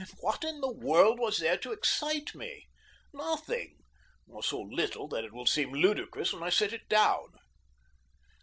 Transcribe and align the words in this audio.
And 0.01 0.09
what 0.19 0.43
in 0.43 0.61
the 0.61 0.71
world 0.73 1.19
was 1.19 1.37
there 1.37 1.57
to 1.59 1.71
excite 1.71 2.33
me? 2.33 2.65
Nothing, 3.13 3.77
or 4.27 4.41
so 4.41 4.59
little 4.59 5.07
that 5.09 5.23
it 5.23 5.31
will 5.31 5.45
seem 5.45 5.71
ludicrous 5.73 6.33
when 6.33 6.41
I 6.41 6.49
set 6.49 6.73
it 6.73 6.89
down. 6.89 7.27